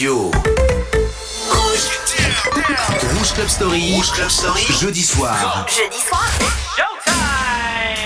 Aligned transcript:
radio. 0.00 0.30
Rouge 3.12 3.32
Club 3.34 3.48
Story. 3.48 3.92
Rouge 3.94 4.10
Club 4.12 4.30
Story. 4.30 4.64
Jeudi 4.80 5.02
soir. 5.02 5.66
Jeudi 5.68 5.98
soir. 5.98 6.69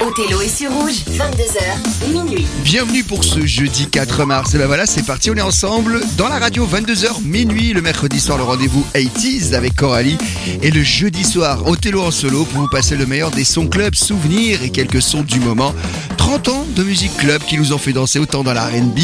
Othello 0.07 0.43
est 0.43 0.55
sur 0.55 0.71
rouge, 0.71 1.03
22h, 1.13 2.13
minuit. 2.13 2.47
Bienvenue 2.63 3.05
pour 3.05 3.25
ce 3.25 3.47
jeudi 3.47 3.87
4 3.87 4.27
mars. 4.27 4.55
Et 4.55 4.59
ben 4.59 4.67
voilà, 4.67 4.85
c'est 4.85 5.07
parti, 5.07 5.31
on 5.31 5.35
est 5.35 5.41
ensemble 5.41 5.99
dans 6.19 6.29
la 6.29 6.39
radio 6.39 6.67
22h 6.67 7.23
minuit. 7.25 7.73
Le 7.73 7.81
mercredi 7.81 8.21
soir, 8.21 8.37
le 8.37 8.45
rendez-vous 8.45 8.85
80s 8.95 9.55
avec 9.55 9.75
Coralie. 9.75 10.19
Et 10.61 10.71
le 10.71 10.83
jeudi 10.83 11.25
soir, 11.25 11.67
Othello 11.67 12.03
en 12.03 12.11
solo 12.11 12.45
pour 12.45 12.63
vous 12.63 12.69
passer 12.69 12.97
le 12.97 13.07
meilleur 13.07 13.31
des 13.31 13.45
sons 13.45 13.67
club, 13.67 13.95
souvenirs 13.95 14.63
et 14.63 14.69
quelques 14.69 15.01
sons 15.01 15.23
du 15.23 15.41
moment. 15.41 15.73
30 16.19 16.49
ans 16.49 16.67
de 16.75 16.83
musique 16.83 17.17
club 17.17 17.43
qui 17.43 17.57
nous 17.59 17.73
ont 17.73 17.79
fait 17.79 17.93
danser 17.93 18.19
autant 18.19 18.43
dans 18.43 18.55
la 18.55 18.67
RB, 18.67 18.99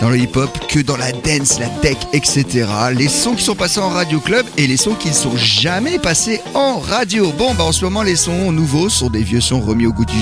dans 0.00 0.10
le 0.10 0.18
hip-hop 0.18 0.50
que 0.68 0.80
dans 0.80 0.96
la 0.96 1.12
dance, 1.12 1.58
la 1.60 1.68
tech, 1.68 1.96
etc. 2.12 2.66
Les 2.94 3.08
sons 3.08 3.34
qui 3.34 3.44
sont 3.44 3.54
passés 3.54 3.80
en 3.80 3.88
radio 3.88 4.20
club 4.20 4.44
et 4.56 4.66
les 4.66 4.76
sons 4.76 4.94
qui 4.94 5.08
ne 5.08 5.14
sont 5.14 5.36
jamais 5.36 5.98
passés 5.98 6.40
en 6.54 6.78
radio. 6.78 7.32
Bon, 7.38 7.54
bah 7.54 7.64
en 7.64 7.72
ce 7.72 7.84
moment, 7.84 8.02
les 8.02 8.16
sons 8.16 8.50
nouveaux 8.50 8.88
sont 8.88 9.08
des 9.08 9.22
vieux 9.22 9.40
sons 9.40 9.60
remis 9.60 9.86
au 9.86 9.92
goût 9.92 10.04
du 10.04 10.20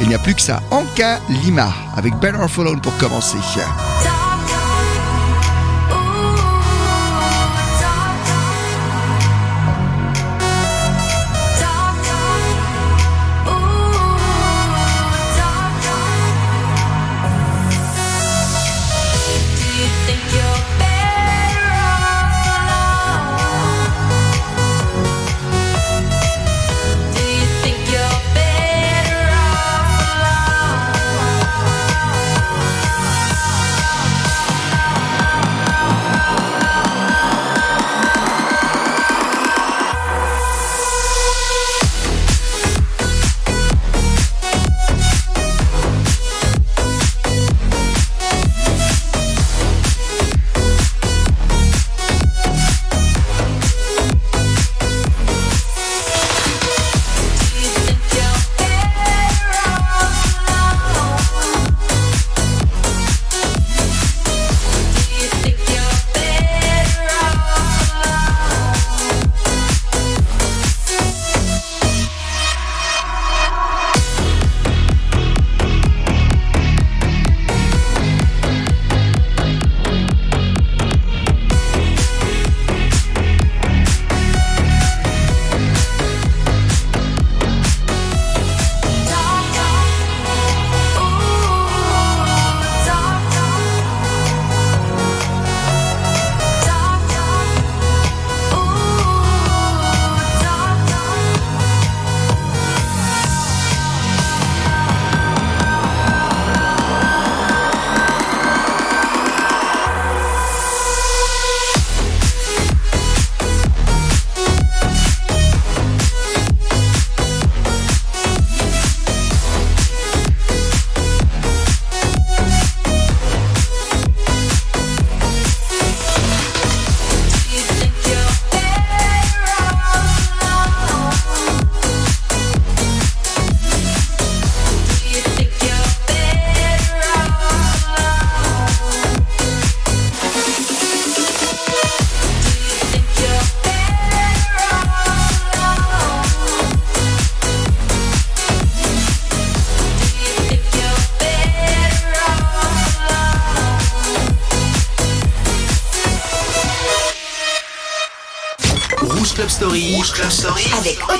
Il 0.00 0.08
n'y 0.08 0.14
a 0.14 0.18
plus 0.18 0.34
que 0.34 0.40
ça. 0.40 0.60
Anka 0.70 1.18
Lima 1.28 1.72
avec 1.96 2.14
Better 2.16 2.38
Off 2.38 2.58
Alone 2.58 2.80
pour 2.80 2.96
commencer. 2.96 3.38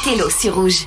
Othello 0.07 0.31
sur 0.31 0.55
rouge. 0.55 0.86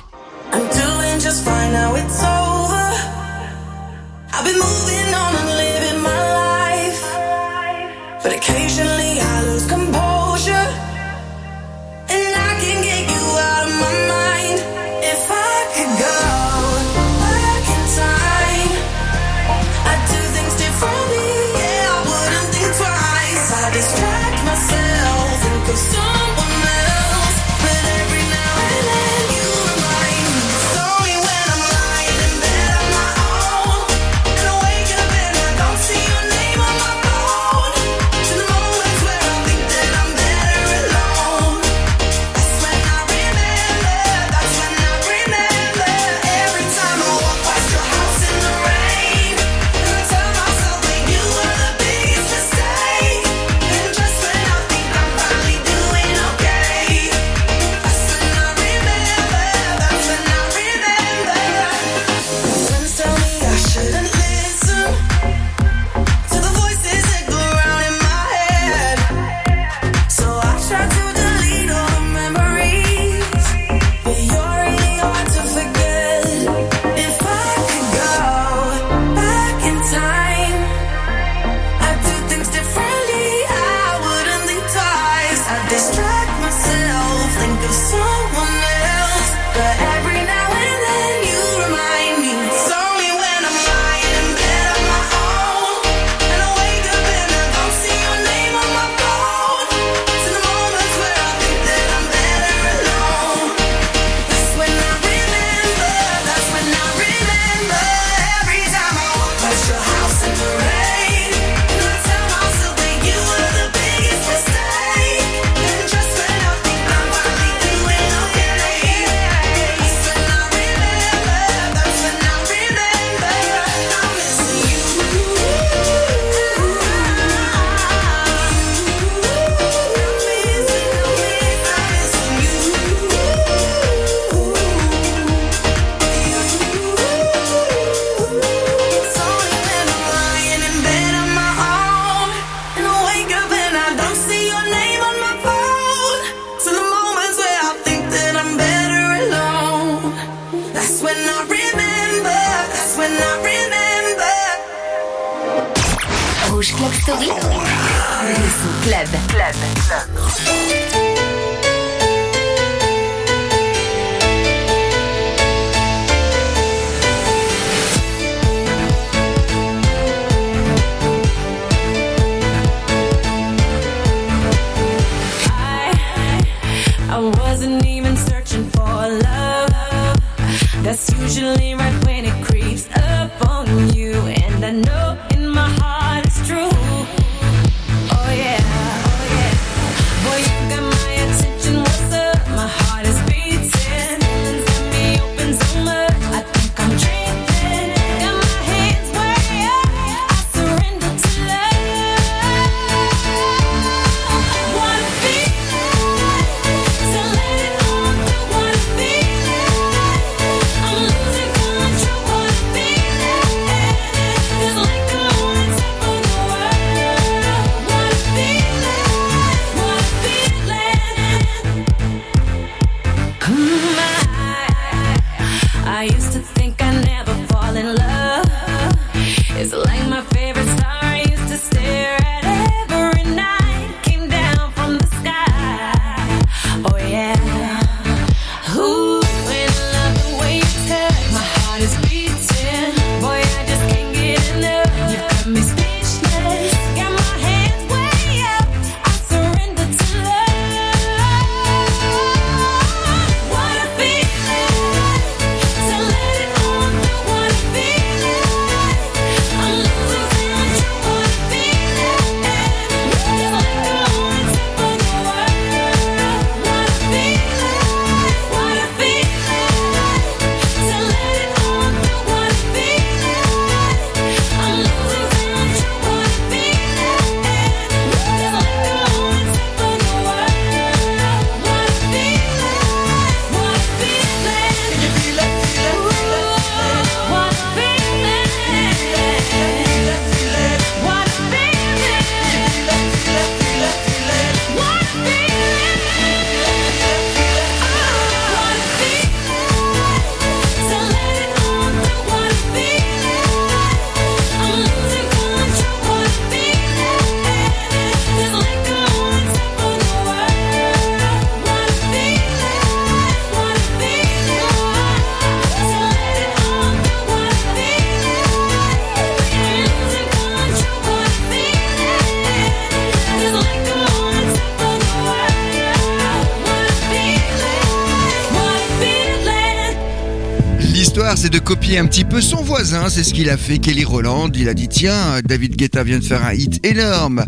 De 331.50 331.58
copier 331.90 331.98
un 331.98 332.06
petit 332.06 332.24
peu 332.24 332.40
son 332.40 332.62
voisin. 332.62 333.08
C'est 333.08 333.24
ce 333.24 333.34
qu'il 333.34 333.50
a 333.50 333.56
fait, 333.56 333.78
Kelly 333.78 334.04
Roland. 334.04 334.48
Il 334.54 334.68
a 334.68 334.74
dit 334.74 334.88
tiens, 334.88 335.40
David 335.44 335.76
Guetta 335.76 336.04
vient 336.04 336.18
de 336.18 336.24
faire 336.24 336.44
un 336.44 336.52
hit 336.52 336.84
énorme 336.86 337.44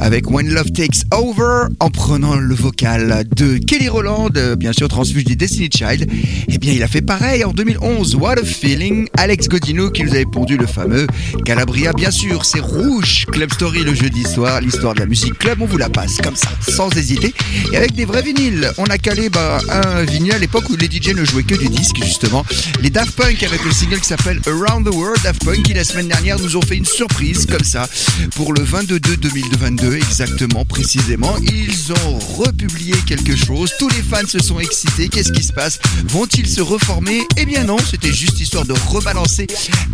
avec 0.00 0.30
When 0.30 0.48
Love 0.48 0.72
Takes 0.72 1.04
Over 1.12 1.68
en 1.80 1.90
prenant 1.90 2.34
le 2.34 2.54
vocal 2.54 3.24
de 3.36 3.58
Kelly 3.58 3.88
Roland, 3.88 4.28
euh, 4.36 4.56
bien 4.56 4.72
sûr 4.72 4.88
transfuge 4.88 5.24
des 5.24 5.36
Destiny 5.36 5.70
Child. 5.72 6.10
Eh 6.48 6.58
bien, 6.58 6.72
il 6.72 6.82
a 6.82 6.88
fait 6.88 7.02
pareil 7.02 7.44
en 7.44 7.52
2011. 7.52 8.16
What 8.16 8.38
a 8.38 8.44
feeling. 8.44 9.06
Alex 9.16 9.48
Godino 9.48 9.90
qui 9.90 10.02
nous 10.02 10.10
avait 10.10 10.24
pondu 10.24 10.56
le 10.56 10.66
fameux 10.66 11.06
Calabria, 11.44 11.92
bien 11.92 12.10
sûr. 12.10 12.44
C'est 12.44 12.60
rouge. 12.60 13.26
Club 13.30 13.52
Story 13.52 13.84
le 13.84 13.94
jeudi 13.94 14.24
soir. 14.24 14.60
L'histoire 14.60 14.94
de 14.94 15.00
la 15.00 15.06
musique 15.06 15.38
club, 15.38 15.58
on 15.60 15.66
vous 15.66 15.78
la 15.78 15.88
passe 15.88 16.18
comme 16.18 16.36
ça, 16.36 16.48
sans 16.68 16.90
hésiter. 16.96 17.32
Et 17.72 17.76
avec 17.76 17.94
des 17.94 18.04
vrais 18.04 18.22
vinyles. 18.22 18.70
On 18.78 18.84
a 18.84 18.98
calé 18.98 19.28
bah, 19.28 19.58
un 19.68 20.02
vinyle 20.04 20.32
à 20.32 20.38
l'époque 20.38 20.68
où 20.70 20.76
les 20.76 20.86
DJ 20.86 21.14
ne 21.14 21.24
jouaient 21.24 21.44
que 21.44 21.56
du 21.56 21.68
disque, 21.68 22.02
justement. 22.02 22.44
Les 22.80 22.90
Daft 22.90 23.14
Punk 23.14 23.42
avec 23.42 23.64
le 23.64 23.70
single 23.84 24.00
qui 24.00 24.08
s'appelle 24.08 24.40
Around 24.46 24.86
the 24.86 24.94
World. 24.94 25.22
Daft 25.22 25.44
Punk 25.44 25.62
qui 25.62 25.74
la 25.74 25.84
semaine 25.84 26.08
dernière 26.08 26.38
nous 26.38 26.56
ont 26.56 26.62
fait 26.62 26.76
une 26.76 26.86
surprise 26.86 27.44
comme 27.44 27.64
ça 27.64 27.86
pour 28.34 28.54
le 28.54 28.62
22-2022 28.62 29.92
exactement 29.92 30.64
précisément. 30.64 31.36
Ils 31.42 31.92
ont 31.92 32.18
republié 32.18 32.94
quelque 33.06 33.36
chose. 33.36 33.72
Tous 33.78 33.90
les 33.90 34.02
fans 34.02 34.26
se 34.26 34.38
sont 34.38 34.58
excités. 34.58 35.08
Qu'est-ce 35.08 35.32
qui 35.32 35.42
se 35.42 35.52
passe? 35.52 35.78
Vont-ils 36.06 36.48
se 36.48 36.62
reformer? 36.62 37.20
Eh 37.36 37.44
bien 37.44 37.64
non, 37.64 37.76
c'était 37.78 38.12
juste 38.12 38.40
histoire 38.40 38.64
de 38.64 38.72
rebalancer 38.72 39.46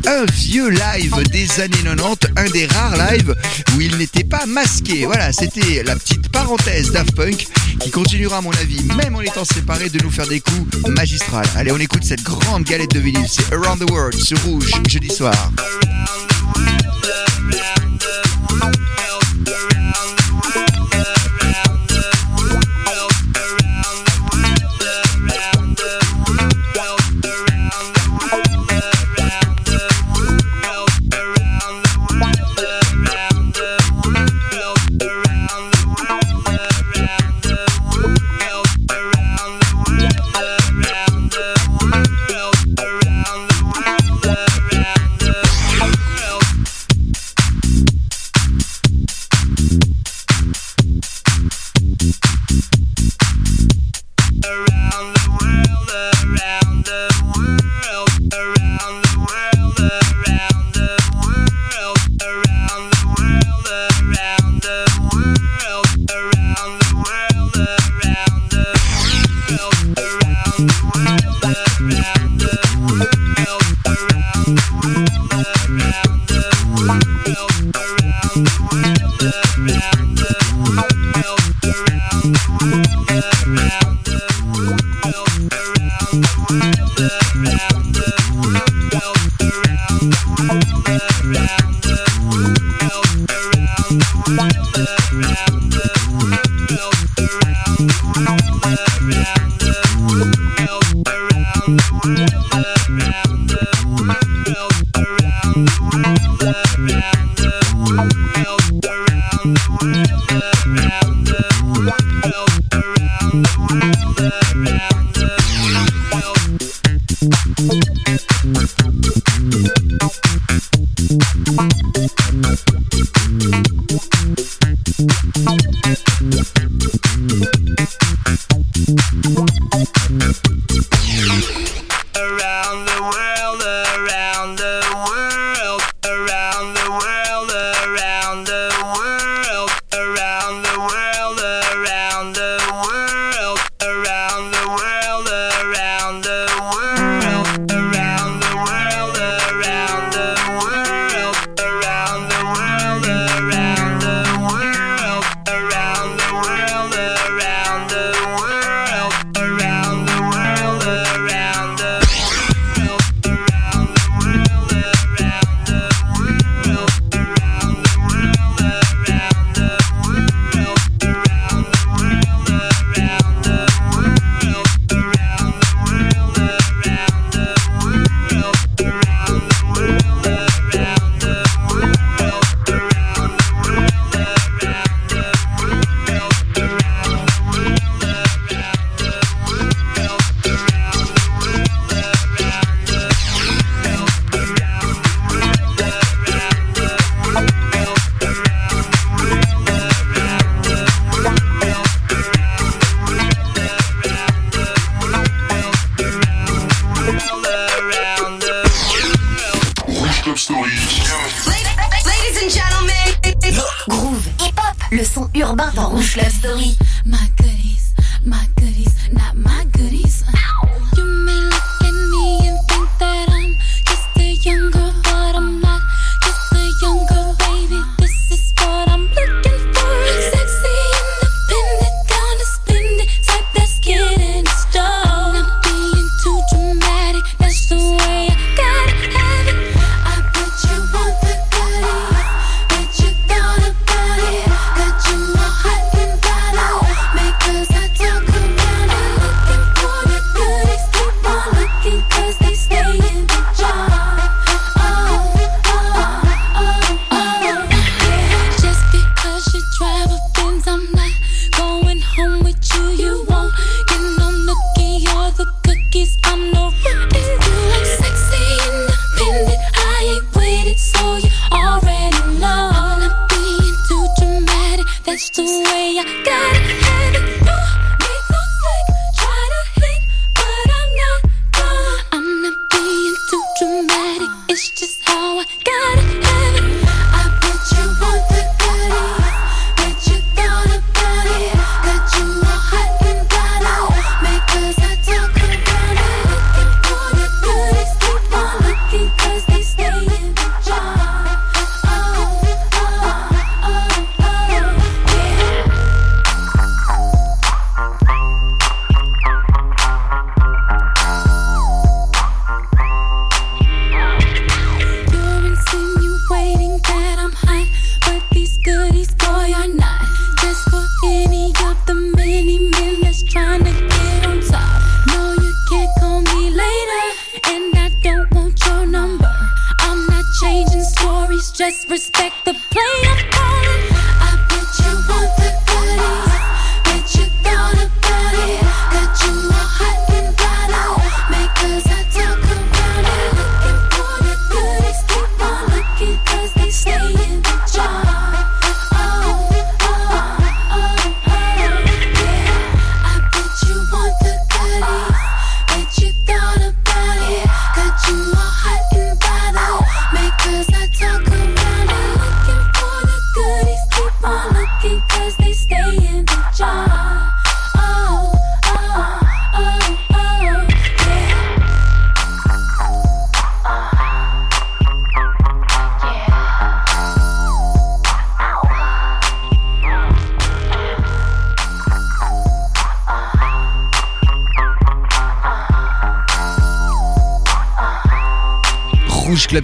un 0.06 0.24
vieux 0.34 0.70
live 0.70 1.16
des 1.32 1.60
années 1.60 1.76
90, 1.82 2.28
un 2.36 2.50
des 2.50 2.66
rares 2.66 2.96
lives 2.96 3.34
où 3.74 3.80
il 3.80 3.96
n'était 3.96 4.24
pas 4.24 4.46
masqué. 4.46 5.04
Voilà, 5.06 5.32
c'était 5.32 5.82
la 5.82 5.96
petite 5.96 6.28
parenthèse 6.28 6.92
Daft 6.92 7.16
Punk 7.16 7.48
qui 7.80 7.90
continuera 7.90 8.38
à 8.38 8.40
mon 8.40 8.52
avis, 8.52 8.82
même 8.96 9.16
en 9.16 9.20
étant 9.20 9.44
séparés, 9.44 9.88
de 9.88 10.00
nous 10.02 10.10
faire 10.10 10.28
des 10.28 10.40
coups 10.40 10.88
magistrales. 10.88 11.48
Allez, 11.56 11.72
on 11.72 11.78
écoute 11.78 12.04
cette 12.04 12.22
grande 12.22 12.64
galette 12.64 12.92
de 12.92 13.00
vinyle. 13.00 13.26
C'est 13.28 13.52
Around 13.52 13.79
the 13.80 13.92
World 13.92 14.14
sur 14.14 14.36
Rouge, 14.44 14.70
jeudi 14.88 15.08
soir. 15.08 15.34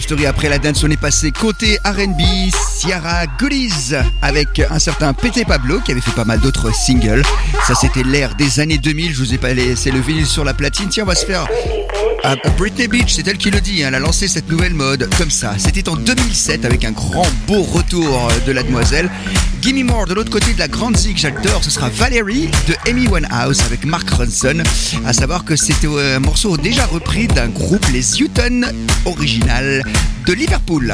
Story. 0.00 0.26
Après 0.26 0.49
la 0.49 0.59
dance, 0.59 0.83
on 0.85 0.91
est 0.91 1.00
passé 1.00 1.31
côté 1.31 1.79
R&B, 1.85 2.21
Ciara 2.81 3.26
Goodies 3.38 3.95
avec 4.23 4.61
un 4.71 4.79
certain 4.79 5.12
Pété 5.12 5.45
Pablo 5.45 5.81
qui 5.81 5.93
avait 5.93 6.00
fait 6.00 6.12
pas 6.12 6.25
mal 6.25 6.41
d'autres 6.41 6.75
singles. 6.75 7.23
Ça, 7.67 7.75
c'était 7.75 8.03
l'ère 8.03 8.35
des 8.35 8.61
années 8.61 8.79
2000. 8.79 9.12
Je 9.12 9.19
vous 9.19 9.35
ai 9.35 9.38
pas 9.38 9.55
laissé 9.55 9.91
le 9.91 10.00
vinyle 10.00 10.26
sur 10.26 10.45
la 10.45 10.55
platine. 10.55 10.88
Tiens, 10.88 11.05
on 11.05 11.07
va 11.07 11.15
se 11.15 11.26
faire 11.26 11.47
ah, 12.25 12.35
Britney 12.59 12.88
Beach, 12.88 13.15
c'est 13.15 13.29
elle 13.29 13.38
qui 13.38 13.53
le 13.53 13.61
dit, 13.61 13.85
hein. 13.85 13.88
elle 13.88 13.95
a 13.95 13.99
lancé 14.00 14.26
cette 14.26 14.50
nouvelle 14.50 14.75
mode 14.75 15.09
comme 15.17 15.31
ça. 15.31 15.55
C'était 15.59 15.88
en 15.88 15.95
2007 15.95 16.65
avec 16.65 16.85
un 16.85 16.91
grand 16.91 17.26
beau 17.47 17.62
retour 17.62 18.29
de 18.45 18.50
la 18.50 18.65
demoiselle. 18.65 19.09
Gimme 19.62 19.85
More 19.85 20.07
de 20.07 20.15
l'autre 20.15 20.31
côté 20.31 20.53
de 20.53 20.59
la 20.59 20.67
grande 20.67 20.97
zig, 20.97 21.17
j'adore, 21.17 21.62
ce 21.62 21.71
sera 21.71 21.88
Valerie 21.88 22.50
de 22.67 22.75
Amy 22.91 23.07
Winehouse 23.07 23.61
avec 23.67 23.85
Mark 23.85 24.11
Ronson. 24.11 24.62
À 25.05 25.12
savoir 25.12 25.45
que 25.45 25.55
c'était 25.55 25.87
un 25.87 26.19
morceau 26.19 26.57
déjà 26.57 26.87
repris 26.87 27.29
d'un 27.29 27.49
groupe, 27.49 27.87
les 27.93 28.21
Hutton 28.21 28.62
original 29.07 29.83
de 30.25 30.37
Liverpool. 30.37 30.93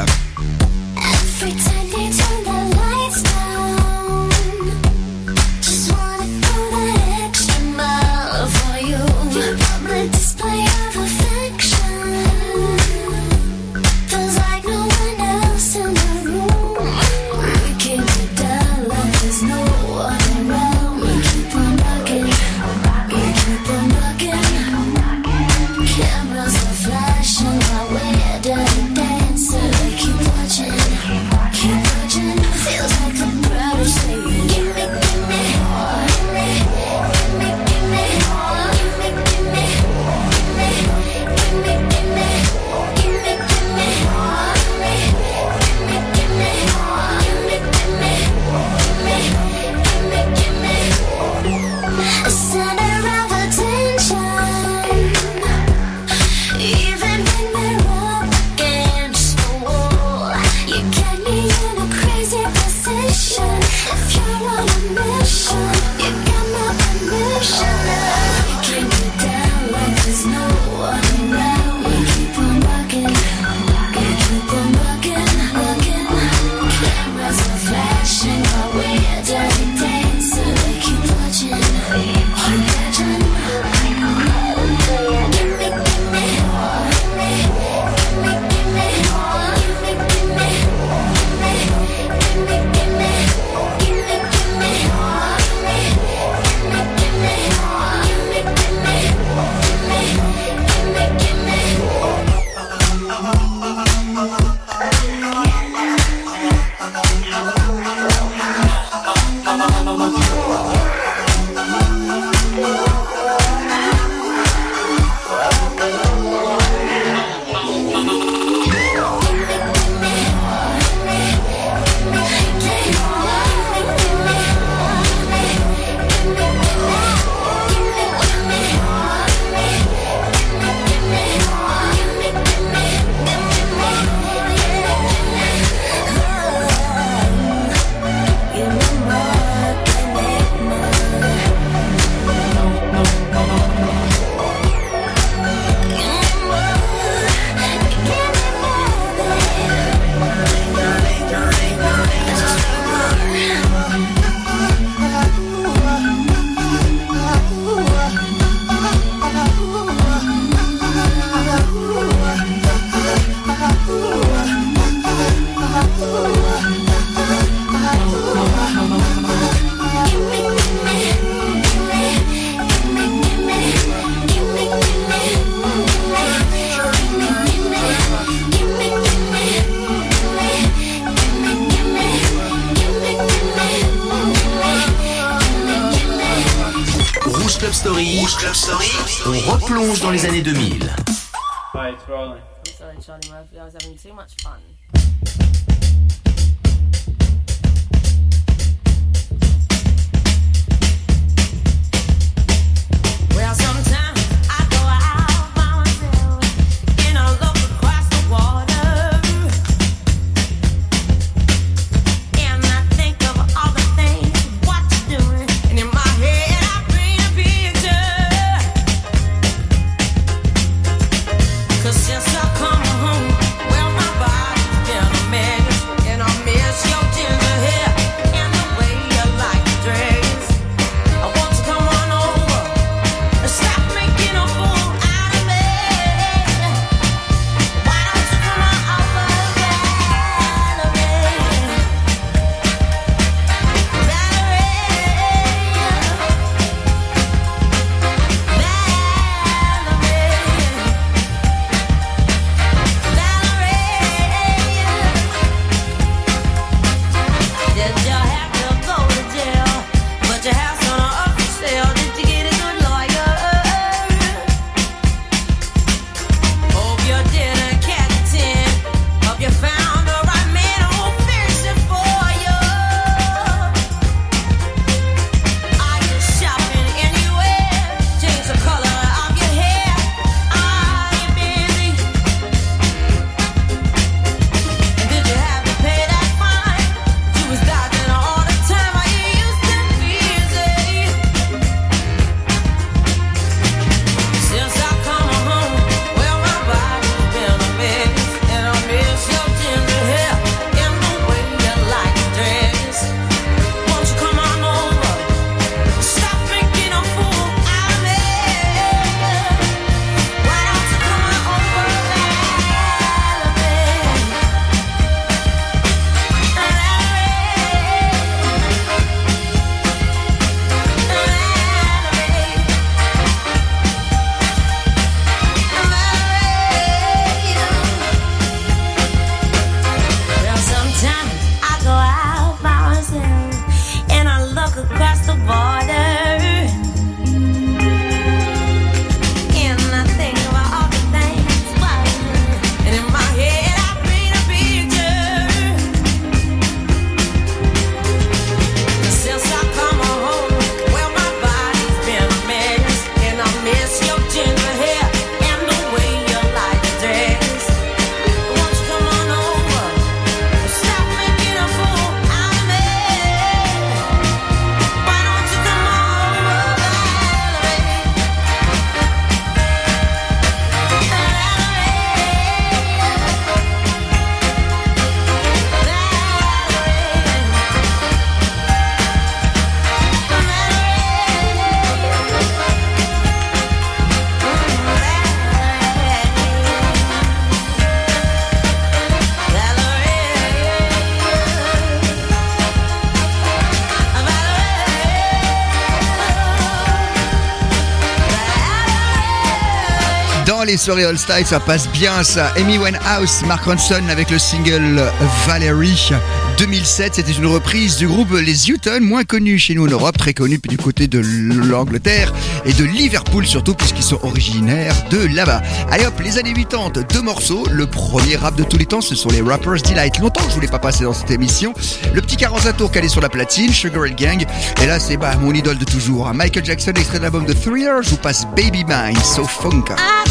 soirée 400.83 401.05
All 401.05 401.17
Style, 401.17 401.45
ça 401.45 401.61
passe 401.61 401.87
bien 401.87 402.23
ça. 402.23 402.51
Amy 402.57 402.77
Winehouse, 402.77 403.43
Mark 403.47 403.63
Ronson 403.63 404.01
avec 404.09 404.29
le 404.29 404.37
single 404.37 405.01
Valerie 405.47 406.11
2007, 406.57 407.15
c'était 407.15 407.31
une 407.31 407.45
reprise 407.45 407.95
du 407.95 408.05
groupe 408.05 408.33
Les 408.33 408.53
Newton, 408.67 409.01
moins 409.01 409.23
connu 409.23 409.57
chez 409.57 409.75
nous 409.75 409.85
en 409.85 409.89
Europe, 409.89 410.17
très 410.17 410.33
connu 410.33 410.59
du 410.67 410.77
côté 410.77 411.07
de 411.07 411.19
l'Angleterre 411.19 412.33
et 412.65 412.73
de 412.73 412.83
Liverpool 412.83 413.47
surtout 413.47 413.75
puisqu'ils 413.75 414.03
sont 414.03 414.19
originaires 414.23 414.93
de 415.09 415.25
là-bas. 415.33 415.61
Allez 415.89 416.05
hop, 416.05 416.19
les 416.21 416.37
années 416.37 416.53
80, 416.53 417.03
deux 417.09 417.21
morceaux. 417.21 417.65
Le 417.71 417.87
premier 417.87 418.35
rap 418.35 418.55
de 418.57 418.63
tous 418.63 418.77
les 418.77 418.85
temps, 418.85 419.01
ce 419.01 419.15
sont 419.15 419.29
les 419.29 419.41
Rappers 419.41 419.81
Delight. 419.81 420.19
Longtemps 420.19 420.43
que 420.43 420.49
je 420.49 420.55
voulais 420.55 420.67
pas 420.67 420.79
passer 420.79 421.05
dans 421.05 421.13
cette 421.13 421.31
émission. 421.31 421.73
Le 422.13 422.21
petit 422.21 422.35
45 422.35 422.75
tour 422.75 422.91
calé 422.91 423.07
sur 423.07 423.21
la 423.21 423.29
platine, 423.29 423.71
Sugar 423.71 424.03
and 424.03 424.15
Gang. 424.17 424.45
Et 424.81 424.85
là, 424.85 424.99
c'est 424.99 425.15
bah, 425.15 425.31
mon 425.39 425.53
idole 425.53 425.77
de 425.77 425.85
toujours. 425.85 426.27
Hein. 426.27 426.33
Michael 426.33 426.65
Jackson, 426.65 426.91
extrait 426.91 427.19
de 427.19 427.23
l'album 427.23 427.45
de 427.45 427.53
Thriller. 427.53 428.03
Je 428.03 428.09
vous 428.09 428.17
passe 428.17 428.45
Baby 428.55 428.83
Mine, 428.83 429.17
So 429.23 429.45
Funk. 429.45 429.85
Ah, 429.97 430.22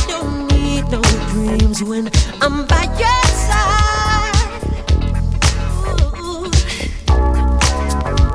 no 0.93 1.01
dreams 1.31 1.83
when 1.83 2.11
I'm 2.43 2.67
by 2.67 2.85
your 3.01 3.25
side. 3.49 4.63
Ooh. 5.89 6.51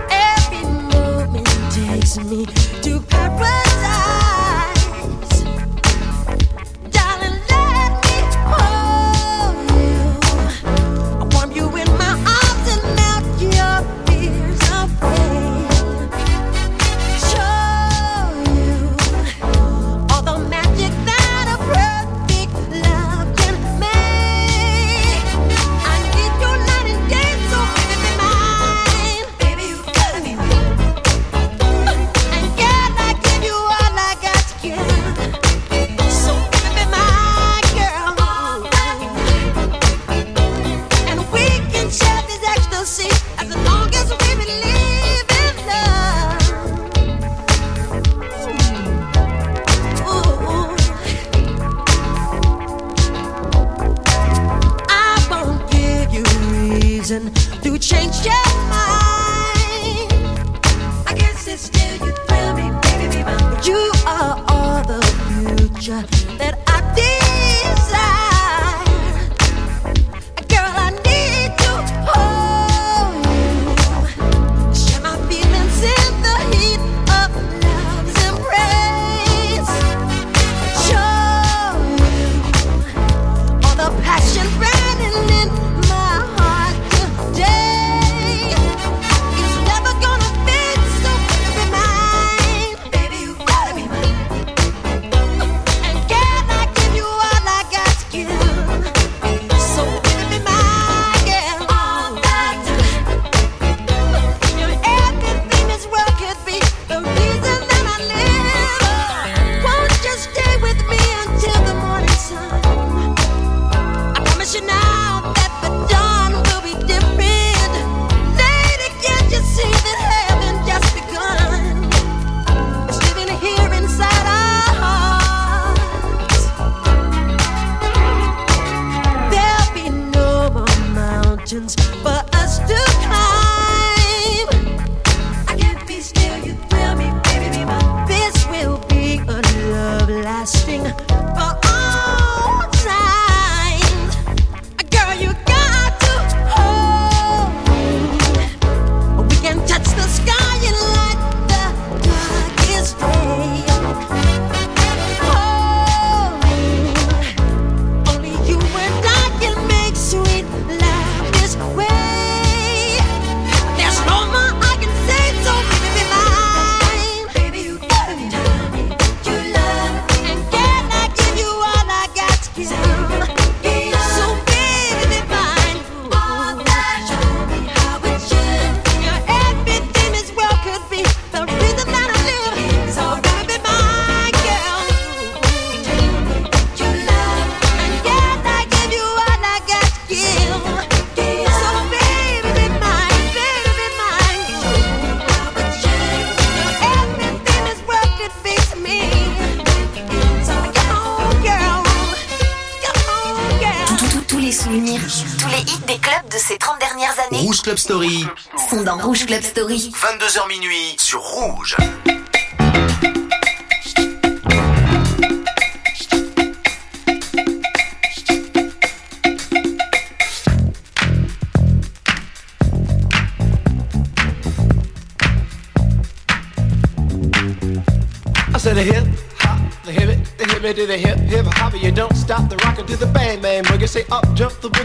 Every 0.10 0.64
moment 0.92 1.48
takes 1.72 2.18
me 2.18 2.48
to 2.82 3.00
paradise. 3.02 3.67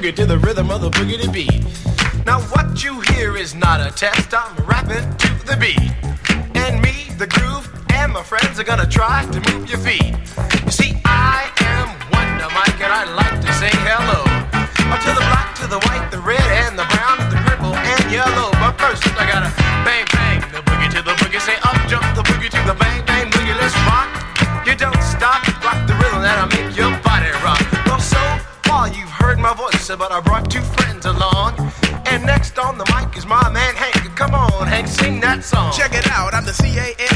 boogie 0.02 0.14
to 0.16 0.26
the 0.26 0.38
rhythm 0.38 0.70
of 0.70 0.80
the 0.80 0.90
boogity 0.90 1.32
beat. 1.32 1.62
Now 2.26 2.40
what 2.40 2.82
you 2.82 3.00
hear 3.00 3.36
is 3.36 3.54
not 3.54 3.80
a 3.80 3.90
test. 3.94 4.31
That 35.36 35.44
song. 35.44 35.72
Check 35.72 35.94
it 35.94 36.06
out, 36.10 36.34
I'm 36.34 36.44
the 36.44 36.52
C-A-S-N, 36.52 37.11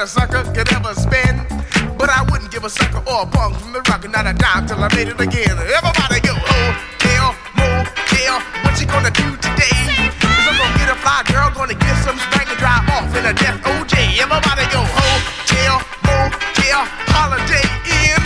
a 0.00 0.06
sucker 0.06 0.42
could 0.54 0.72
ever 0.72 0.94
spend. 0.94 1.44
But 2.00 2.08
I 2.08 2.24
wouldn't 2.32 2.50
give 2.50 2.64
a 2.64 2.70
sucker 2.70 3.04
or 3.04 3.22
a 3.22 3.26
punk 3.26 3.56
from 3.60 3.72
the 3.76 3.84
rock, 3.84 4.08
not 4.08 4.24
a 4.24 4.32
dime 4.32 4.64
till 4.64 4.80
I 4.80 4.88
made 4.96 5.12
it 5.12 5.20
again. 5.20 5.52
Everybody 5.52 6.24
go, 6.24 6.32
oh, 6.32 6.68
hotel, 6.96 7.36
motel, 7.52 8.40
what 8.64 8.80
you 8.80 8.88
gonna 8.88 9.12
do 9.12 9.28
today? 9.44 9.76
Cause 10.24 10.46
I'm 10.48 10.56
gonna 10.56 10.78
get 10.80 10.88
a 10.88 10.96
fly 11.04 11.20
girl, 11.28 11.52
gonna 11.52 11.76
get 11.76 11.92
some 12.00 12.16
spank 12.16 12.48
and 12.48 12.56
drive 12.56 12.88
off 12.96 13.12
in 13.12 13.28
a 13.28 13.34
death 13.36 13.60
OJ. 13.60 14.16
Everybody 14.16 14.64
go, 14.72 14.80
oh, 14.80 15.16
hotel, 15.44 15.76
motel, 16.08 16.80
holiday 17.12 17.68
in. 18.08 18.24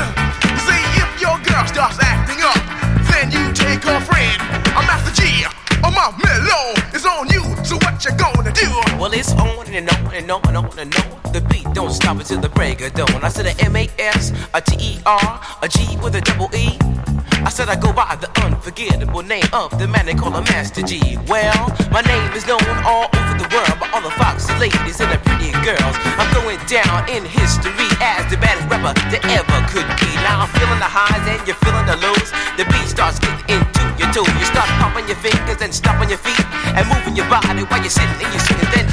See 0.62 0.84
if 1.02 1.10
your 1.18 1.42
girl 1.42 1.66
starts 1.66 1.98
acting 1.98 2.38
up, 2.46 2.62
then 3.10 3.34
you 3.34 3.50
take 3.50 3.82
her 3.82 3.98
friend. 3.98 4.38
I'm 4.78 4.86
Master 4.86 5.10
G, 5.10 5.42
on 5.82 5.90
my 5.90 6.14
mellow, 6.22 6.78
it's 6.94 7.02
on 7.02 7.26
you, 7.34 7.42
so 7.66 7.82
what 7.82 7.98
you 8.06 8.14
gonna 8.14 8.54
do? 8.54 8.70
Well, 8.94 9.10
it's 9.10 9.34
on 9.34 9.66
and 9.74 9.90
on 9.90 10.14
and 10.14 10.30
on 10.30 10.46
and 10.46 10.56
on 10.56 10.78
and 10.78 10.94
on. 11.02 11.13
R, 15.06 15.40
a 15.62 15.68
G 15.68 15.96
with 16.02 16.16
a 16.16 16.20
double 16.20 16.48
E. 16.56 16.78
I 17.44 17.52
said 17.52 17.68
I 17.68 17.76
go 17.76 17.92
by 17.92 18.16
the 18.16 18.32
unforgettable 18.40 19.20
name 19.20 19.44
of 19.52 19.68
the 19.78 19.86
man 19.86 20.06
they 20.06 20.14
call 20.14 20.32
a 20.32 20.40
Master 20.48 20.80
G. 20.80 21.18
Well, 21.28 21.68
my 21.92 22.00
name 22.08 22.32
is 22.32 22.48
known 22.48 22.64
all 22.88 23.12
over 23.12 23.34
the 23.36 23.44
world 23.52 23.76
by 23.76 23.88
all 23.92 24.00
the 24.00 24.14
foxy 24.16 24.56
ladies 24.56 25.04
and 25.04 25.12
the 25.12 25.20
pretty 25.20 25.52
girls. 25.60 25.94
I'm 26.16 26.30
going 26.32 26.56
down 26.72 27.04
in 27.12 27.20
history 27.20 27.88
as 28.00 28.24
the 28.32 28.40
baddest 28.40 28.64
rapper 28.72 28.96
that 29.12 29.20
ever 29.28 29.58
could 29.68 29.84
be. 30.00 30.08
Now 30.24 30.48
I'm 30.48 30.52
feeling 30.56 30.80
the 30.80 30.88
highs 30.88 31.20
and 31.28 31.40
you're 31.44 31.60
feeling 31.60 31.84
the 31.84 32.00
lows. 32.00 32.32
The 32.56 32.64
beat 32.64 32.88
starts 32.88 33.20
getting 33.20 33.60
into 33.60 33.84
your 34.00 34.08
toe. 34.08 34.24
You 34.24 34.46
start 34.48 34.68
pumping 34.80 35.04
your 35.04 35.20
fingers 35.20 35.60
and 35.60 35.68
stomping 35.68 36.08
your 36.08 36.22
feet 36.24 36.40
and 36.72 36.88
moving 36.88 37.12
your 37.12 37.28
body 37.28 37.68
while 37.68 37.80
you're 37.84 37.92
sitting 37.92 38.16
and 38.24 38.30
you're 38.32 38.46
singing. 38.48 38.72
Then 38.72 38.83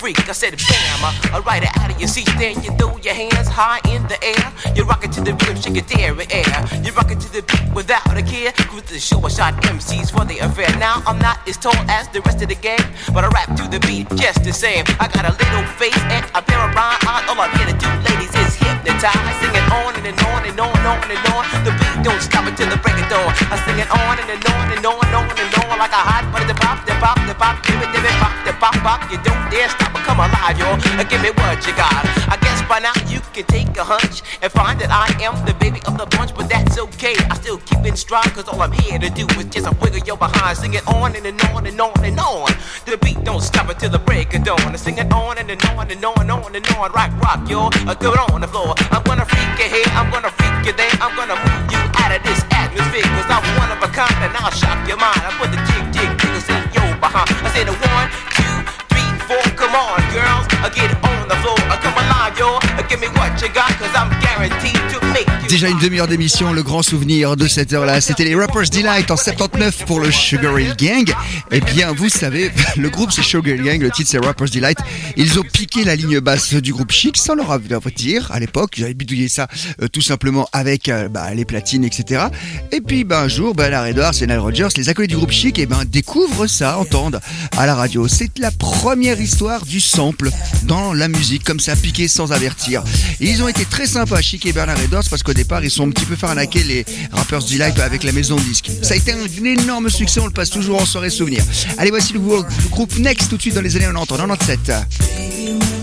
freak. 0.00 0.16
I 0.28 0.32
said 0.32 0.56
bam, 0.56 1.04
uh, 1.04 1.36
I 1.36 1.38
ride 1.44 1.62
it 1.62 1.76
out 1.76 1.92
of 1.92 2.00
your 2.00 2.08
seat. 2.08 2.26
Then 2.38 2.56
you 2.64 2.72
throw 2.80 2.96
your 3.04 3.12
hands 3.12 3.48
high 3.48 3.80
in 3.92 4.02
the 4.08 4.16
air. 4.24 4.46
You 4.74 4.84
rock 4.84 5.04
it 5.04 5.12
to 5.12 5.20
the 5.20 5.32
rhythm, 5.36 5.60
shake 5.60 5.76
it 5.76 5.86
dairy 5.88 6.24
air. 6.32 6.56
You 6.82 6.90
rock 6.92 7.10
it 7.12 7.20
to 7.20 7.28
the 7.30 7.42
beat 7.42 7.68
without 7.74 8.16
a 8.16 8.22
care. 8.22 8.52
Cruise 8.70 8.88
the 8.88 8.98
show, 8.98 9.20
I 9.20 9.28
shot 9.28 9.54
MCs 9.62 10.10
for 10.10 10.24
the 10.24 10.38
affair. 10.38 10.72
Now 10.78 11.02
I'm 11.06 11.18
not 11.18 11.46
as 11.46 11.58
tall 11.58 11.76
as 11.98 12.08
the 12.08 12.22
rest 12.22 12.40
of 12.40 12.48
the 12.48 12.54
gang, 12.54 12.80
but 13.12 13.24
I 13.24 13.28
rap 13.28 13.54
to 13.60 13.68
the 13.68 13.80
beat 13.86 14.08
just 14.16 14.42
the 14.42 14.54
same. 14.54 14.84
I 14.98 15.06
got 15.12 15.28
a 15.28 15.34
little 15.36 15.66
face 15.76 16.02
and 16.16 16.24
a 16.34 16.40
pair 16.40 16.60
of 16.64 16.74
rhyme. 16.74 17.28
All 17.28 17.36
I'm 17.36 17.52
here 17.58 17.68
to 17.68 17.76
do, 17.76 17.88
ladies, 18.08 18.34
is 18.40 18.59
hypnotize. 18.80 19.36
Singing 19.40 19.68
on 19.72 19.92
and, 19.96 20.06
and 20.06 20.20
on 20.32 20.44
and 20.44 20.60
on 20.60 20.72
and 20.72 20.86
on 20.88 21.10
and 21.10 21.24
on. 21.32 21.44
The 21.64 21.72
beat 21.76 21.96
don't 22.02 22.20
stop 22.20 22.46
until 22.46 22.68
the 22.68 22.78
break 22.80 22.96
of 22.96 23.08
dawn. 23.08 23.30
I 23.52 23.56
sing 23.64 23.78
it 23.78 23.88
on 23.92 24.16
and, 24.16 24.28
and 24.28 24.44
on 24.44 24.66
and 24.72 24.84
on 24.84 25.00
and 25.04 25.14
on 25.16 25.28
and 25.28 25.52
on 25.64 25.78
like 25.78 25.92
a 25.92 26.02
hot 26.02 26.24
butter. 26.32 26.48
The 26.48 26.56
pop, 26.56 26.84
the 26.86 26.94
pop, 27.00 27.18
the 27.28 27.34
pop, 27.34 27.60
give 27.64 27.80
it, 27.80 27.88
give 27.92 28.04
it, 28.04 28.16
pop, 28.20 28.34
the 28.44 28.52
pop, 28.56 28.76
pop. 28.80 29.00
You 29.12 29.18
don't 29.20 29.44
dare 29.52 29.68
stop 29.68 29.92
or 29.94 30.02
come 30.04 30.20
alive. 30.20 30.56
Uh, 30.60 31.04
Give 31.04 31.20
me 31.22 31.30
what 31.36 31.60
you 31.66 31.74
got. 31.76 32.04
I 32.28 32.36
guess 32.40 32.49
by 32.70 32.78
now 32.78 32.94
you 33.10 33.18
can 33.34 33.42
take 33.50 33.74
a 33.76 33.82
hunch 33.82 34.22
and 34.42 34.46
find 34.52 34.78
that 34.78 34.94
I 34.94 35.10
am 35.26 35.34
the 35.42 35.54
baby 35.58 35.82
of 35.90 35.98
the 35.98 36.06
bunch, 36.14 36.30
but 36.38 36.46
that's 36.46 36.78
okay. 36.78 37.18
I 37.26 37.34
still 37.34 37.58
keep 37.66 37.82
in 37.82 37.96
stride, 37.98 38.30
cause 38.30 38.46
all 38.46 38.62
I'm 38.62 38.70
here 38.70 38.94
to 38.94 39.10
do 39.10 39.26
is 39.42 39.50
just 39.50 39.66
a 39.66 39.74
wiggle 39.82 40.06
your 40.06 40.16
behind. 40.16 40.54
Sing 40.56 40.74
it 40.78 40.86
on 40.86 41.16
and, 41.18 41.26
and 41.26 41.34
on 41.50 41.66
and 41.66 41.74
on 41.80 41.98
and 41.98 42.14
on. 42.22 42.46
The 42.86 42.94
beat 43.02 43.18
don't 43.26 43.42
stop 43.42 43.68
until 43.68 43.90
the 43.90 43.98
break 43.98 44.32
of 44.38 44.44
dawn. 44.46 44.62
I 44.62 44.78
sing 44.78 44.98
it 44.98 45.10
on 45.10 45.38
and, 45.38 45.50
and 45.50 45.58
on 45.74 45.90
and 45.90 45.98
on 45.98 46.14
and 46.22 46.30
on 46.30 46.54
and 46.54 46.66
on. 46.78 46.92
Rock, 46.94 47.10
rock, 47.18 47.42
yo. 47.50 47.74
Uh, 47.90 47.94
Go 47.98 48.14
on 48.30 48.40
the 48.40 48.46
floor. 48.46 48.78
I'm 48.94 49.02
gonna 49.02 49.26
freak 49.26 49.58
you 49.58 49.66
here, 49.66 49.90
I'm 49.98 50.06
gonna 50.14 50.30
freak 50.30 50.70
you 50.70 50.74
there. 50.78 50.94
I'm 51.02 51.10
gonna 51.18 51.34
move 51.42 51.74
you 51.74 51.82
out 51.98 52.14
of 52.14 52.22
this 52.22 52.38
atmosphere, 52.54 53.02
cause 53.18 53.26
I'm 53.34 53.42
one 53.58 53.74
of 53.74 53.82
a 53.82 53.90
kind 53.90 54.14
and 54.22 54.30
I'll 54.38 54.54
shock 54.54 54.78
your 54.86 54.96
mind. 55.02 55.18
I 55.26 55.34
put 55.42 55.50
the 55.50 55.58
jig, 55.66 55.90
jig, 55.90 56.10
jiggles 56.22 56.46
in 56.46 56.62
your 56.70 56.94
behind. 57.02 57.34
I 57.42 57.50
say 57.50 57.66
the 57.66 57.74
one, 57.74 58.06
two, 58.38 58.54
three, 58.94 59.10
four. 59.26 59.42
Come 59.58 59.74
on, 59.74 59.98
girls. 60.14 60.46
I 60.62 60.70
get 60.70 60.94
on 61.02 61.26
the 61.26 61.34
floor. 61.42 61.58
I 61.66 61.76
come 61.82 61.98
alive, 61.98 62.38
yo. 62.38 62.59
Give 62.90 62.98
me 62.98 63.06
what 63.06 63.40
you 63.40 63.48
got, 63.50 63.70
cause 63.78 63.94
I'm 63.94 64.10
guaranteed 64.20 64.74
to. 64.74 65.09
Déjà 65.48 65.68
une 65.68 65.78
demi-heure 65.78 66.06
d'émission, 66.06 66.52
le 66.52 66.62
grand 66.62 66.82
souvenir 66.82 67.36
de 67.36 67.48
cette 67.48 67.72
heure-là, 67.72 68.00
c'était 68.00 68.24
les 68.24 68.34
Rappers 68.34 68.70
Delight 68.70 69.10
en 69.10 69.16
79 69.16 69.84
pour 69.84 70.00
le 70.00 70.10
Sugar 70.10 70.58
Hill 70.60 70.74
Gang. 70.76 71.12
Eh 71.50 71.60
bien, 71.60 71.92
vous 71.92 72.08
savez, 72.08 72.52
le 72.76 72.88
groupe 72.88 73.10
c'est 73.10 73.22
Sugar 73.22 73.56
Hill 73.56 73.62
Gang, 73.62 73.80
le 73.80 73.90
titre 73.90 74.10
c'est 74.10 74.18
Rappers 74.18 74.48
Delight. 74.48 74.78
Ils 75.16 75.38
ont 75.38 75.42
piqué 75.42 75.84
la 75.84 75.96
ligne 75.96 76.20
basse 76.20 76.54
du 76.54 76.72
groupe 76.72 76.92
Chic 76.92 77.16
sans 77.16 77.34
leur 77.34 77.50
dire 77.90 78.30
à 78.30 78.40
l'époque. 78.40 78.78
Avaient 78.80 78.94
bidouillé 78.94 79.28
ça 79.28 79.48
euh, 79.82 79.88
tout 79.88 80.00
simplement 80.00 80.48
avec 80.52 80.88
euh, 80.88 81.08
bah, 81.08 81.32
les 81.34 81.44
platines, 81.44 81.84
etc. 81.84 82.24
Et 82.72 82.80
puis, 82.80 83.04
ben, 83.04 83.22
un 83.22 83.28
jour, 83.28 83.54
ben, 83.54 83.70
Larry 83.70 83.90
Edwards 83.90 84.14
et 84.20 84.26
Nile 84.26 84.38
Rodgers, 84.38 84.68
les 84.76 84.88
acolytes 84.88 85.10
du 85.10 85.16
groupe 85.16 85.32
Chic, 85.32 85.58
et 85.58 85.66
ben, 85.66 85.84
découvrent 85.84 86.46
ça, 86.46 86.78
entendent 86.78 87.20
à 87.56 87.66
la 87.66 87.74
radio. 87.74 88.08
C'est 88.08 88.38
la 88.38 88.50
première 88.50 89.20
histoire 89.20 89.64
du 89.64 89.80
sample 89.80 90.30
dans 90.64 90.92
la 90.92 91.08
musique, 91.08 91.44
comme 91.44 91.60
ça, 91.60 91.76
piqué 91.76 92.08
sans 92.08 92.32
avertir. 92.32 92.82
Et 93.20 93.28
ils 93.28 93.42
ont 93.42 93.48
été 93.48 93.64
très 93.64 93.86
sympas, 93.86 94.20
Chic 94.20 94.46
et 94.46 94.52
Bernard 94.52 94.80
Edwards, 94.80 95.04
parce 95.10 95.22
qu'au 95.22 95.34
départ, 95.34 95.62
ils 95.64 95.70
sont 95.70 95.86
un 95.86 95.90
petit 95.90 96.06
peu 96.06 96.16
fait 96.16 96.26
arnaquer 96.26 96.62
les 96.62 96.84
Rappers 97.12 97.42
Delight 97.42 97.78
avec 97.80 98.04
la 98.04 98.12
maison 98.12 98.36
de 98.36 98.42
disques. 98.42 98.70
Ça 98.82 98.94
a 98.94 98.96
été 98.96 99.12
un 99.12 99.44
énorme 99.44 99.90
succès, 99.90 100.20
on 100.20 100.26
le 100.26 100.32
passe 100.32 100.50
toujours 100.50 100.80
en 100.80 100.86
soirée 100.86 101.10
souvenir. 101.10 101.44
Allez, 101.78 101.90
voici 101.90 102.12
le, 102.12 102.20
le 102.20 102.68
groupe 102.70 102.96
Next 102.98 103.28
tout 103.28 103.36
de 103.36 103.42
suite 103.42 103.54
dans 103.54 103.60
les 103.60 103.76
années 103.76 103.86
90, 103.86 104.12
en 104.12 104.36
97. 104.36 105.79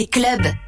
Des 0.00 0.06
clubs. 0.06 0.59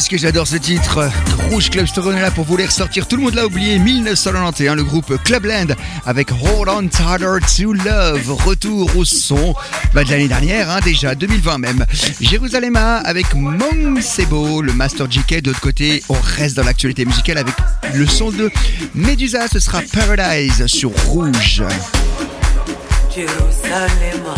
Qu'est-ce 0.00 0.08
que 0.08 0.16
j'adore 0.16 0.46
ce 0.46 0.56
titre? 0.56 1.10
Rouge 1.50 1.68
Club 1.68 1.84
Story 1.84 2.16
est 2.16 2.22
là 2.22 2.30
pour 2.30 2.46
vous 2.46 2.56
les 2.56 2.64
ressortir. 2.64 3.06
Tout 3.06 3.16
le 3.16 3.22
monde 3.22 3.34
l'a 3.34 3.44
oublié. 3.44 3.78
1991, 3.78 4.74
le 4.74 4.82
groupe 4.82 5.22
Clubland 5.24 5.76
avec 6.06 6.30
Hold 6.32 6.70
On 6.70 6.88
Tighter 6.88 7.36
to 7.58 7.74
Love. 7.74 8.32
Retour 8.46 8.96
au 8.96 9.04
son 9.04 9.54
bah, 9.92 10.02
de 10.02 10.10
l'année 10.10 10.26
dernière, 10.26 10.70
hein, 10.70 10.80
déjà 10.82 11.14
2020 11.14 11.58
même. 11.58 11.84
Jérusalema 12.18 12.96
avec 12.96 13.34
Mong 13.34 14.00
Sebo, 14.00 14.62
le 14.62 14.72
Master 14.72 15.06
JK. 15.10 15.42
De 15.42 15.50
l'autre 15.50 15.60
côté, 15.60 16.02
on 16.08 16.16
reste 16.18 16.56
dans 16.56 16.64
l'actualité 16.64 17.04
musicale 17.04 17.36
avec 17.36 17.54
le 17.92 18.06
son 18.06 18.30
de 18.30 18.50
Medusa. 18.94 19.48
Ce 19.52 19.60
sera 19.60 19.82
Paradise 19.82 20.64
sur 20.64 20.92
Rouge. 21.08 21.62
Jerusalema 23.14 24.34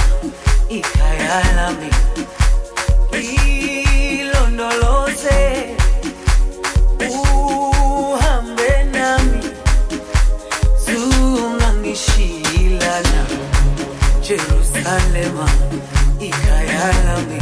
Jerusalem, 14.32 15.36
ikayalami. 16.20 17.41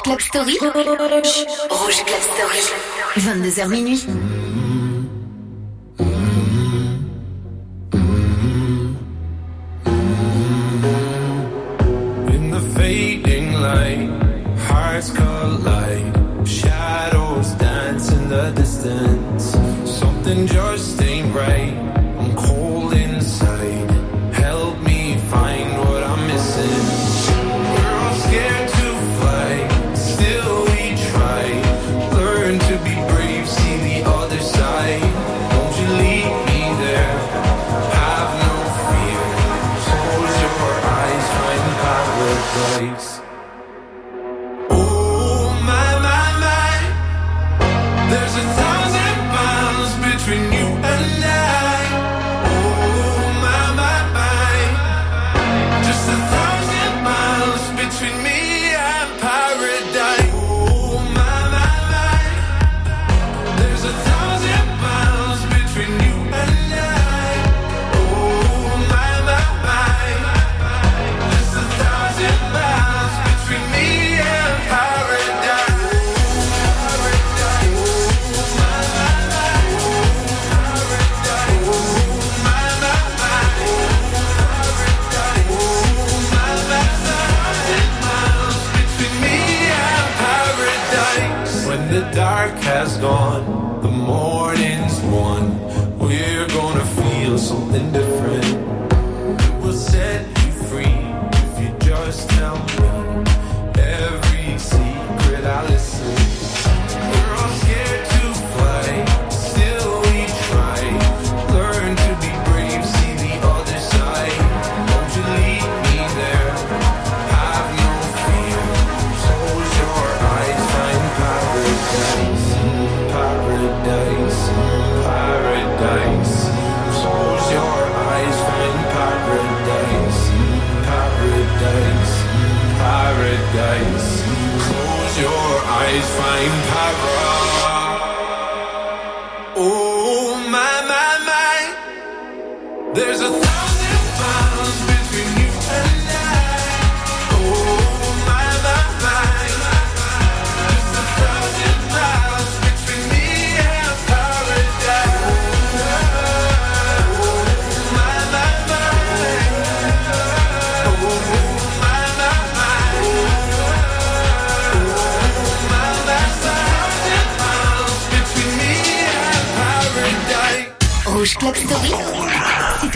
Rouge 0.00 0.02
Club 0.02 0.20
Story. 0.20 0.58
Rouge 1.70 2.04
Club 2.04 2.22
Story. 2.22 2.60
22h 3.16 3.68
minuit. 3.68 4.06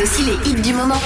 aussi 0.04 0.22
les 0.22 0.50
hits 0.50 0.60
du 0.60 0.74
moment. 0.74 1.00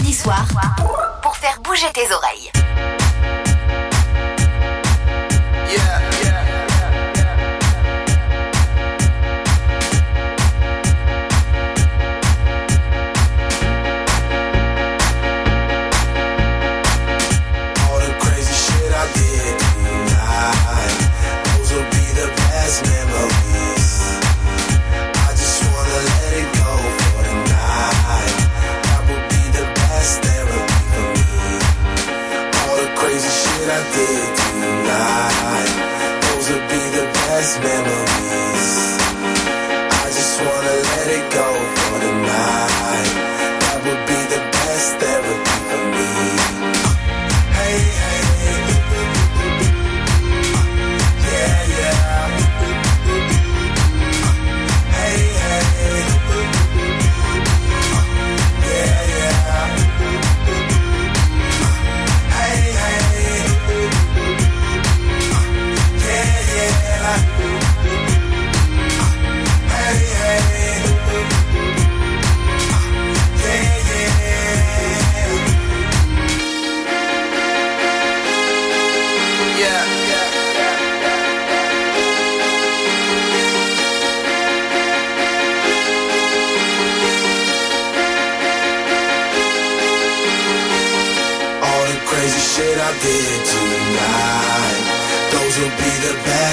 jeudi 0.00 0.12
soir. 0.14 0.69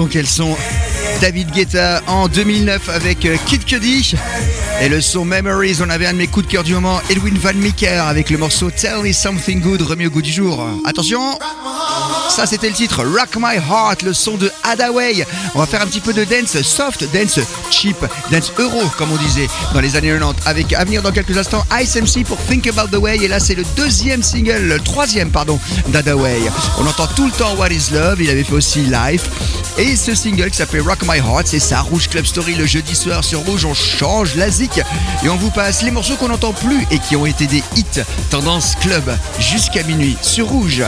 Quels 0.00 0.26
sont 0.26 0.56
David 1.20 1.50
Guetta 1.50 2.00
en 2.06 2.26
2009 2.26 2.88
avec 2.88 3.26
euh, 3.26 3.36
Kid 3.46 3.64
Cudi 3.64 4.14
et 4.80 4.88
le 4.88 5.02
son 5.02 5.24
Memories. 5.24 5.76
On 5.84 5.90
avait 5.90 6.06
un 6.06 6.14
de 6.14 6.18
mes 6.18 6.26
coups 6.26 6.46
de 6.46 6.50
cœur 6.50 6.64
du 6.64 6.72
moment, 6.72 6.98
Edwin 7.10 7.36
Van 7.36 7.52
Meeker 7.52 8.06
avec 8.06 8.30
le 8.30 8.38
morceau 8.38 8.70
Tell 8.70 9.02
Me 9.02 9.12
Something 9.12 9.60
Good, 9.60 9.82
remis 9.82 10.06
au 10.06 10.10
goût 10.10 10.22
du 10.22 10.32
jour. 10.32 10.66
Attention, 10.86 11.20
ça 12.30 12.46
c'était 12.46 12.68
le 12.68 12.74
titre 12.74 13.04
Rock 13.04 13.36
My 13.36 13.56
Heart, 13.56 14.02
le 14.02 14.14
son 14.14 14.36
de 14.38 14.50
Hadaway. 14.64 15.26
On 15.54 15.58
va 15.58 15.66
faire 15.66 15.82
un 15.82 15.86
petit 15.86 16.00
peu 16.00 16.14
de 16.14 16.24
dance 16.24 16.60
soft, 16.62 17.04
dance 17.12 17.38
cheap, 17.70 17.98
dance 18.30 18.50
euro 18.58 18.82
comme 18.96 19.12
on 19.12 19.16
disait 19.16 19.48
dans 19.74 19.80
les 19.80 19.96
années 19.96 20.16
90 20.18 20.46
avec 20.46 20.72
à 20.72 20.84
venir 20.84 21.02
dans 21.02 21.12
quelques 21.12 21.36
instants 21.36 21.64
Ice 21.82 21.96
MC 21.96 22.24
pour 22.24 22.38
Think 22.38 22.66
About 22.66 22.88
the 22.96 23.00
Way 23.00 23.18
et 23.22 23.28
là 23.28 23.40
c'est 23.40 23.54
le 23.54 23.64
deuxième 23.76 24.22
single, 24.22 24.62
le 24.62 24.80
troisième 24.80 25.30
pardon 25.30 25.60
d'Hadaway. 25.88 26.38
On 26.78 26.86
entend 26.86 27.06
tout 27.08 27.26
le 27.26 27.32
temps 27.32 27.54
What 27.56 27.70
Is 27.70 27.92
Love, 27.92 28.22
il 28.22 28.30
avait 28.30 28.44
fait 28.44 28.54
aussi 28.54 28.80
Life 28.80 29.28
et 29.78 29.96
ce 29.96 30.14
single 30.14 30.50
qui 30.50 30.56
s'appelle 30.56 30.82
Rock 30.82 31.00
My 31.02 31.18
Heart, 31.18 31.46
c'est 31.46 31.58
ça, 31.58 31.80
Rouge 31.80 32.08
Club 32.08 32.24
Story 32.26 32.54
le 32.54 32.66
jeudi 32.66 32.94
soir 32.94 33.24
sur 33.24 33.40
Rouge, 33.40 33.64
on 33.64 33.74
change 33.74 34.34
la 34.34 34.50
zik 34.50 34.80
et 35.24 35.28
on 35.28 35.36
vous 35.36 35.50
passe 35.50 35.82
les 35.82 35.90
morceaux 35.90 36.16
qu'on 36.16 36.28
n'entend 36.28 36.52
plus 36.52 36.86
et 36.90 36.98
qui 36.98 37.16
ont 37.16 37.26
été 37.26 37.46
des 37.46 37.62
hits 37.76 38.02
tendance 38.30 38.74
club 38.76 39.04
jusqu'à 39.38 39.82
minuit 39.82 40.16
sur 40.22 40.48
Rouge. 40.48 40.82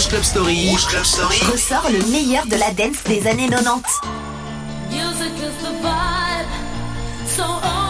Rouge 0.00 0.08
Club 0.08 0.22
Story. 0.22 0.70
Rouge 0.70 0.86
Club 0.86 1.04
Story. 1.04 1.38
Ressort 1.52 1.90
le 1.90 2.10
meilleur 2.10 2.46
de 2.46 2.56
la 2.56 2.70
dance 2.72 3.04
des 3.04 3.26
années 3.26 3.50
90. 3.50 3.82
Music 4.88 5.32
is 5.36 5.62
the 5.62 5.72
vibe, 5.82 6.48
so 7.26 7.42
open 7.42 7.89